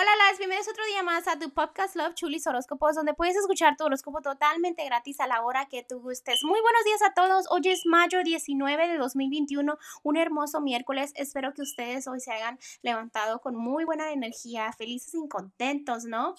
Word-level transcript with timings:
Hola, 0.00 0.10
las 0.28 0.38
bienvenidos 0.38 0.68
otro 0.68 0.84
día 0.86 1.02
más 1.02 1.26
a 1.26 1.40
tu 1.40 1.50
podcast 1.50 1.96
Love 1.96 2.14
Chulis 2.14 2.46
Horóscopos, 2.46 2.94
donde 2.94 3.14
puedes 3.14 3.34
escuchar 3.34 3.76
tu 3.76 3.82
horóscopo 3.82 4.20
totalmente 4.20 4.84
gratis 4.84 5.18
a 5.18 5.26
la 5.26 5.42
hora 5.42 5.66
que 5.66 5.82
tú 5.82 5.98
gustes. 5.98 6.44
Muy 6.44 6.60
buenos 6.60 6.84
días 6.84 7.02
a 7.02 7.14
todos. 7.14 7.46
Hoy 7.50 7.62
es 7.64 7.84
mayo 7.84 8.22
19 8.22 8.86
de 8.86 8.96
2021, 8.96 9.76
un 10.04 10.16
hermoso 10.16 10.60
miércoles. 10.60 11.10
Espero 11.16 11.52
que 11.52 11.62
ustedes 11.62 12.06
hoy 12.06 12.20
se 12.20 12.30
hayan 12.30 12.60
levantado 12.82 13.40
con 13.40 13.56
muy 13.56 13.84
buena 13.84 14.12
energía, 14.12 14.72
felices 14.72 15.14
y 15.14 15.28
contentos, 15.28 16.04
¿no? 16.04 16.36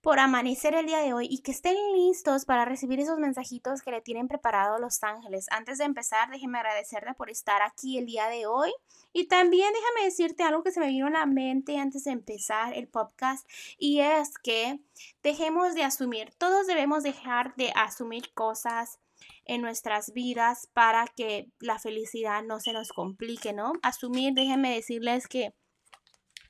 Por 0.00 0.18
amanecer 0.18 0.74
el 0.74 0.86
día 0.86 0.98
de 0.98 1.12
hoy 1.12 1.26
y 1.30 1.42
que 1.42 1.50
estén 1.50 1.76
listos 1.94 2.44
para 2.44 2.64
recibir 2.64 3.00
esos 3.00 3.18
mensajitos 3.18 3.82
que 3.82 3.90
le 3.90 4.00
tienen 4.00 4.28
preparado 4.28 4.78
los 4.78 5.02
ángeles. 5.02 5.46
Antes 5.50 5.78
de 5.78 5.84
empezar, 5.84 6.30
déjeme 6.30 6.58
agradecerte 6.58 7.14
por 7.14 7.30
estar 7.30 7.62
aquí 7.62 7.98
el 7.98 8.06
día 8.06 8.28
de 8.28 8.46
hoy 8.46 8.72
y 9.12 9.26
también 9.26 9.72
déjame 9.72 10.06
decirte 10.06 10.42
algo 10.42 10.62
que 10.62 10.72
se 10.72 10.80
me 10.80 10.88
vino 10.88 11.08
a 11.08 11.10
la 11.10 11.26
mente 11.26 11.78
antes 11.78 12.04
de 12.04 12.12
empezar 12.12 12.74
el 12.74 12.88
podcast 12.88 13.46
y 13.78 14.00
es 14.00 14.38
que 14.38 14.80
dejemos 15.22 15.74
de 15.74 15.84
asumir, 15.84 16.32
todos 16.38 16.66
debemos 16.66 17.02
dejar 17.02 17.54
de 17.56 17.72
asumir 17.74 18.32
cosas 18.32 18.98
en 19.44 19.60
nuestras 19.60 20.12
vidas 20.12 20.68
para 20.72 21.06
que 21.06 21.50
la 21.58 21.78
felicidad 21.78 22.42
no 22.42 22.60
se 22.60 22.72
nos 22.72 22.88
complique, 22.88 23.52
¿no? 23.52 23.72
Asumir, 23.82 24.32
déjenme 24.32 24.74
decirles 24.74 25.26
que 25.26 25.52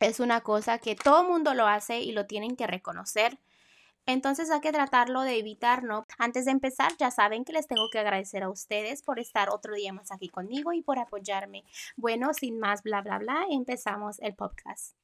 es 0.01 0.21
una 0.21 0.41
cosa 0.41 0.79
que 0.79 0.97
todo 0.97 1.25
mundo 1.25 1.55
lo 1.55 1.67
hace 1.67 2.01
y 2.01 2.13
lo 2.13 2.27
tienen 2.27 2.57
que 2.57 2.67
reconocer. 2.67 3.39
Entonces 4.07 4.51
hay 4.51 4.61
que 4.61 4.73
tratarlo 4.73 5.23
de 5.23 5.39
evitar, 5.39 5.85
¿no? 5.85 6.07
Antes 6.19 6.47
de 6.47 6.51
empezar, 6.51 6.93
ya 6.99 7.11
saben 7.11 7.45
que 7.45 7.53
les 7.53 7.69
tengo 7.69 7.89
que 7.91 7.99
agradecer 7.99 8.43
a 8.43 8.51
ustedes 8.51 9.03
por 9.03 9.19
estar 9.21 9.51
otro 9.51 9.75
día 9.75 9.93
más 9.93 10.11
aquí 10.11 10.29
conmigo 10.29 10.73
y 10.73 10.83
por 10.83 10.99
apoyarme. 10.99 11.65
Bueno, 11.97 12.35
sin 12.35 12.59
más 12.59 12.83
bla, 12.83 13.03
bla, 13.03 13.19
bla, 13.19 13.45
empezamos 13.51 14.19
el 14.21 14.35
podcast. 14.35 15.00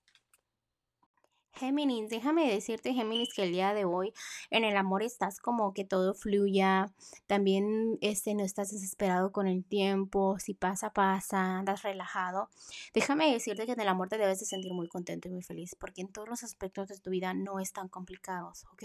Géminis, 1.57 2.11
déjame 2.11 2.51
decirte, 2.51 2.93
Géminis, 2.93 3.33
que 3.35 3.45
el 3.45 3.53
día 3.53 3.73
de 3.73 3.85
hoy 3.85 4.13
en 4.51 4.65
el 4.65 4.77
amor 4.77 5.03
estás 5.03 5.41
como 5.41 5.73
que 5.73 5.85
todo 5.85 6.15
fluya, 6.15 6.93
también 7.27 7.99
este, 8.01 8.35
no 8.35 8.45
estás 8.45 8.71
desesperado 8.71 9.33
con 9.33 9.47
el 9.47 9.65
tiempo, 9.65 10.39
si 10.39 10.55
pasa, 10.55 10.93
pasa, 10.93 11.59
andas 11.59 11.83
relajado. 11.83 12.51
Déjame 12.93 13.33
decirte 13.33 13.67
que 13.67 13.73
en 13.73 13.81
el 13.81 13.89
amor 13.89 14.09
te 14.09 14.19
debes 14.19 14.41
de 14.41 14.47
sentir 14.47 14.73
muy 14.73 14.89
contento 14.89 15.29
y 15.29 15.31
muy 15.31 15.43
feliz, 15.43 15.75
porque 15.75 16.03
en 16.03 16.09
todos 16.09 16.29
los 16.29 16.43
aspectos 16.43 16.89
de 16.89 16.99
tu 16.99 17.11
vida 17.11 17.33
no 17.35 17.59
están 17.59 17.89
complicados, 17.89 18.65
¿ok? 18.73 18.85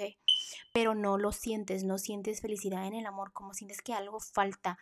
Pero 0.73 0.95
no 0.95 1.17
lo 1.17 1.31
sientes, 1.31 1.83
no 1.83 1.97
sientes 1.97 2.41
felicidad 2.41 2.85
en 2.87 2.93
el 2.93 3.05
amor, 3.05 3.33
como 3.33 3.53
sientes 3.53 3.81
que 3.81 3.93
algo 3.93 4.19
falta. 4.19 4.77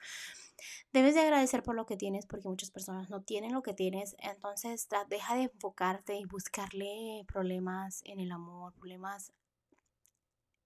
Debes 0.92 1.16
de 1.16 1.22
agradecer 1.22 1.64
por 1.64 1.76
lo 1.76 1.86
que 1.86 1.98
tienes 1.98 2.26
porque 2.26 2.48
muchas 2.48 2.72
personas 2.72 3.10
no 3.10 3.22
tienen 3.22 3.54
lo 3.54 3.62
que 3.62 3.74
tienes. 3.74 4.16
Entonces 4.20 4.88
deja 5.10 5.36
de 5.36 5.44
enfocarte 5.44 6.16
y 6.16 6.26
buscarle 6.26 7.24
problemas 7.28 8.02
en 8.06 8.20
el 8.20 8.32
amor, 8.32 8.74
problemas, 8.74 9.32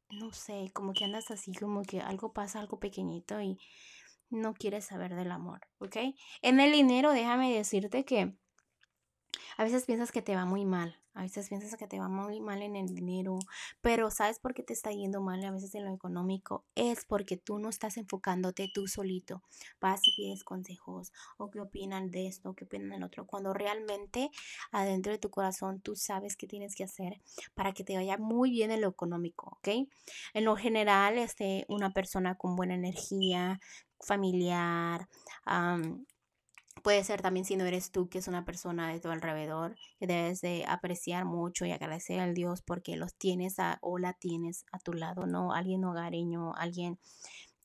no 0.10 0.32
sé, 0.32 0.72
como 0.74 0.94
que 0.94 1.06
andas 1.06 1.32
así, 1.32 1.54
como 1.54 1.84
que 1.84 2.02
algo 2.02 2.34
pasa, 2.34 2.60
algo 2.60 2.80
pequeñito 2.80 3.42
y 3.42 3.60
no 4.30 4.54
quieres 4.54 4.86
saber 4.86 5.16
del 5.16 5.32
amor, 5.32 5.68
¿ok? 5.80 5.98
En 6.42 6.60
el 6.60 6.72
dinero, 6.72 7.12
déjame 7.12 7.54
decirte 7.54 8.04
que 8.04 8.36
a 9.58 9.64
veces 9.64 9.86
piensas 9.86 10.12
que 10.12 10.22
te 10.22 10.36
va 10.36 10.46
muy 10.46 10.66
mal, 10.66 11.00
a 11.14 11.22
veces 11.22 11.50
piensas 11.50 11.76
que 11.78 11.88
te 11.88 12.00
va 12.00 12.10
muy 12.10 12.40
mal 12.40 12.62
en 12.62 12.76
el 12.76 12.94
dinero, 12.94 13.38
pero 13.82 14.10
¿sabes 14.10 14.40
por 14.40 14.54
qué 14.54 14.64
te 14.64 14.74
está 14.74 14.92
yendo 14.92 15.22
mal 15.22 15.44
a 15.44 15.52
veces 15.52 15.76
en 15.76 15.86
lo 15.86 15.94
económico? 15.94 16.64
Es 16.76 17.06
porque 17.06 17.38
tú 17.38 17.60
no 17.60 17.70
estás 17.70 17.98
enfocándote 17.98 18.70
tú 18.74 18.88
solito. 18.88 19.42
Vas 19.80 20.02
y 20.08 20.16
pides 20.16 20.44
consejos 20.44 21.12
o 21.38 21.52
qué 21.52 21.60
opinan 21.60 22.10
de 22.10 22.28
esto, 22.28 22.50
o 22.50 22.54
qué 22.54 22.66
opinan 22.66 22.90
del 22.90 23.04
otro, 23.04 23.26
cuando 23.28 23.54
realmente 23.54 24.32
adentro 24.72 25.12
de 25.12 25.20
tu 25.20 25.30
corazón 25.30 25.82
tú 25.82 25.96
sabes 25.96 26.36
qué 26.36 26.48
tienes 26.48 26.76
que 26.76 26.84
hacer 26.84 27.22
para 27.54 27.74
que 27.74 27.84
te 27.84 27.96
vaya 27.96 28.18
muy 28.18 28.50
bien 28.50 28.72
en 28.72 28.82
lo 28.82 28.90
económico, 28.90 29.58
¿ok? 29.58 29.88
En 30.34 30.46
lo 30.46 30.56
general, 30.56 31.18
este, 31.18 31.66
una 31.68 31.92
persona 31.92 32.36
con 32.36 32.56
buena 32.56 32.76
energía, 32.76 33.60
familiar, 34.00 35.08
Puede 36.82 37.04
ser 37.04 37.22
también 37.22 37.46
si 37.46 37.56
no 37.56 37.66
eres 37.66 37.92
tú, 37.92 38.10
que 38.10 38.18
es 38.18 38.28
una 38.28 38.44
persona 38.44 38.92
de 38.92 39.00
tu 39.00 39.10
alrededor, 39.10 39.76
que 40.00 40.08
debes 40.08 40.42
de 40.42 40.66
apreciar 40.68 41.24
mucho 41.24 41.66
y 41.66 41.72
agradecer 41.72 42.20
al 42.20 42.34
Dios 42.34 42.62
porque 42.62 42.98
los 42.98 43.16
tienes 43.16 43.56
o 43.82 43.98
la 44.00 44.14
tienes 44.14 44.66
a 44.72 44.80
tu 44.80 44.94
lado, 44.94 45.26
¿no? 45.26 45.54
Alguien 45.54 45.86
hogareño, 45.86 46.54
alguien 46.56 47.00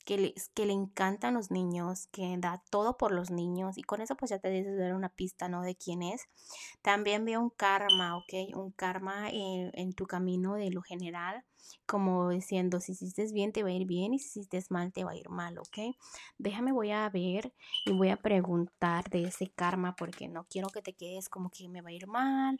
que 0.09 0.17
le, 0.65 0.73
encantan 0.73 1.35
los 1.35 1.51
niños, 1.51 2.07
que 2.07 2.35
da 2.39 2.63
todo 2.71 2.97
por 2.97 3.13
los 3.13 3.31
niños 3.31 3.77
y 3.77 3.83
con 3.83 4.01
eso 4.01 4.17
pues 4.17 4.31
ya 4.31 4.39
te 4.39 4.49
dices 4.49 4.75
ver 4.75 4.95
una 4.95 5.11
pista, 5.11 5.51
¿no? 5.51 5.61
De 5.61 5.77
quién 5.77 6.03
es. 6.03 6.23
También 6.81 7.27
veo 7.27 7.43
un 7.43 7.51
karma, 7.51 8.17
¿ok? 8.17 8.57
Un 8.57 8.71
karma 8.73 9.29
en, 9.29 9.71
en 9.75 9.93
tu 9.93 10.07
camino 10.07 10.55
de 10.55 10.71
lo 10.71 10.81
general 10.81 11.45
como 11.85 12.31
diciendo, 12.31 12.81
si 12.81 12.93
hiciste 12.93 13.31
bien, 13.33 13.53
te 13.53 13.63
va 13.63 13.69
a 13.69 13.73
ir 13.73 13.87
bien 13.87 14.15
y 14.15 14.19
si 14.19 14.41
hiciste 14.41 14.63
mal, 14.71 14.93
te 14.93 15.05
va 15.05 15.11
a 15.11 15.17
ir 15.17 15.29
mal, 15.29 15.59
¿ok? 15.59 15.95
Déjame, 16.39 16.73
voy 16.73 16.91
a 16.91 17.07
ver 17.11 17.53
y 17.85 17.93
voy 17.93 18.09
a 18.09 18.17
preguntar 18.17 19.11
de 19.11 19.25
ese 19.25 19.51
karma 19.51 19.95
porque 19.95 20.29
no 20.29 20.47
quiero 20.49 20.69
que 20.69 20.81
te 20.81 20.95
quedes 20.95 21.29
como 21.29 21.51
que 21.51 21.69
me 21.69 21.83
va 21.83 21.91
a 21.91 21.93
ir 21.93 22.07
mal 22.07 22.59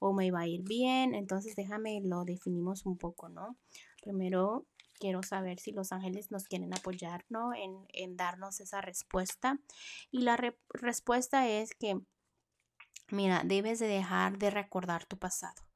o 0.00 0.12
me 0.12 0.32
va 0.32 0.40
a 0.40 0.46
ir 0.48 0.62
bien. 0.62 1.14
Entonces, 1.14 1.54
déjame, 1.54 2.00
lo 2.02 2.24
definimos 2.24 2.86
un 2.86 2.98
poco, 2.98 3.28
¿no? 3.28 3.56
Primero, 4.02 4.66
quiero 4.98 5.22
saber 5.22 5.58
si 5.58 5.72
los 5.72 5.92
ángeles 5.92 6.30
nos 6.30 6.44
quieren 6.44 6.74
apoyar, 6.74 7.24
¿no? 7.28 7.54
En, 7.54 7.86
en 7.88 8.16
darnos 8.16 8.60
esa 8.60 8.80
respuesta. 8.80 9.58
Y 10.10 10.22
la 10.22 10.36
respuesta 10.70 11.48
es 11.48 11.74
que, 11.74 12.00
mira, 13.10 13.42
debes 13.44 13.78
de 13.78 13.86
dejar 13.86 14.38
de 14.38 14.50
recordar 14.50 15.06
tu 15.06 15.18
pasado. 15.18 15.68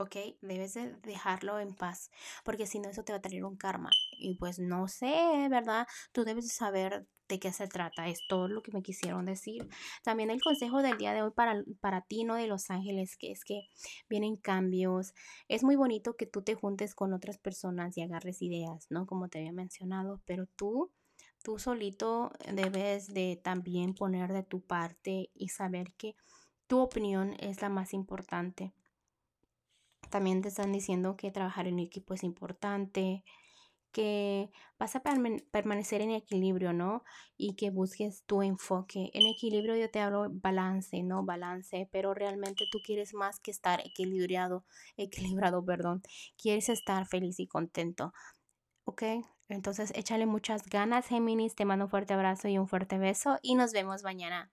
¿ok? 0.00 0.16
Debes 0.40 0.74
de 0.74 0.94
dejarlo 1.02 1.60
en 1.60 1.74
paz, 1.74 2.10
porque 2.42 2.66
si 2.66 2.80
no 2.80 2.88
eso 2.88 3.04
te 3.04 3.12
va 3.12 3.18
a 3.18 3.22
traer 3.22 3.44
un 3.44 3.56
karma. 3.56 3.90
Y 4.20 4.36
pues 4.36 4.58
no 4.58 4.88
sé, 4.88 5.48
¿verdad? 5.50 5.86
Tú 6.12 6.24
debes 6.24 6.44
de 6.44 6.50
saber 6.52 7.06
de 7.28 7.38
qué 7.38 7.52
se 7.52 7.68
trata, 7.68 8.08
es 8.08 8.20
todo 8.28 8.48
lo 8.48 8.62
que 8.62 8.72
me 8.72 8.82
quisieron 8.82 9.24
decir. 9.24 9.68
También 10.02 10.30
el 10.30 10.42
consejo 10.42 10.82
del 10.82 10.98
día 10.98 11.12
de 11.14 11.22
hoy 11.22 11.30
para, 11.30 11.62
para 11.80 12.02
ti, 12.02 12.24
¿no? 12.24 12.34
De 12.34 12.48
Los 12.48 12.70
Ángeles, 12.70 13.16
que 13.16 13.30
es 13.30 13.44
que 13.44 13.68
vienen 14.08 14.36
cambios. 14.36 15.14
Es 15.48 15.62
muy 15.62 15.76
bonito 15.76 16.16
que 16.16 16.26
tú 16.26 16.42
te 16.42 16.54
juntes 16.54 16.94
con 16.94 17.12
otras 17.12 17.38
personas 17.38 17.96
y 17.96 18.02
agarres 18.02 18.42
ideas, 18.42 18.86
¿no? 18.90 19.06
Como 19.06 19.28
te 19.28 19.38
había 19.38 19.52
mencionado, 19.52 20.20
pero 20.26 20.46
tú 20.56 20.90
tú 21.42 21.58
solito 21.58 22.32
debes 22.52 23.14
de 23.14 23.40
también 23.42 23.94
poner 23.94 24.32
de 24.32 24.42
tu 24.42 24.60
parte 24.60 25.30
y 25.34 25.48
saber 25.48 25.92
que 25.94 26.14
tu 26.66 26.78
opinión 26.80 27.34
es 27.40 27.62
la 27.62 27.68
más 27.68 27.94
importante. 27.94 28.72
También 30.10 30.42
te 30.42 30.48
están 30.48 30.72
diciendo 30.72 31.16
que 31.16 31.30
trabajar 31.30 31.66
en 31.66 31.78
equipo 31.78 32.14
es 32.14 32.24
importante, 32.24 33.24
que 33.92 34.50
vas 34.78 34.96
a 34.96 35.02
permanecer 35.02 36.00
en 36.00 36.10
equilibrio, 36.10 36.72
¿no? 36.72 37.04
Y 37.36 37.54
que 37.54 37.70
busques 37.70 38.24
tu 38.24 38.42
enfoque. 38.42 39.10
En 39.14 39.26
equilibrio 39.26 39.76
yo 39.76 39.90
te 39.90 40.00
hablo 40.00 40.28
balance, 40.30 41.02
¿no? 41.02 41.24
Balance, 41.24 41.88
pero 41.92 42.14
realmente 42.14 42.64
tú 42.70 42.78
quieres 42.84 43.14
más 43.14 43.40
que 43.40 43.50
estar 43.50 43.80
equilibrado, 43.80 44.64
equilibrado, 44.96 45.64
perdón. 45.64 46.02
Quieres 46.36 46.68
estar 46.68 47.06
feliz 47.06 47.40
y 47.40 47.46
contento. 47.46 48.12
¿Ok? 48.84 49.02
Entonces 49.48 49.92
échale 49.94 50.26
muchas 50.26 50.64
ganas, 50.68 51.06
Géminis. 51.08 51.54
Te 51.54 51.64
mando 51.64 51.86
un 51.86 51.90
fuerte 51.90 52.14
abrazo 52.14 52.48
y 52.48 52.58
un 52.58 52.68
fuerte 52.68 52.98
beso 52.98 53.38
y 53.42 53.54
nos 53.54 53.72
vemos 53.72 54.02
mañana. 54.02 54.50